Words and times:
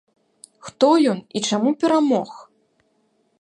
Хто 0.69 0.89
ён 1.11 1.19
і 1.39 1.43
чаму 1.51 1.75
перамог? 1.85 2.29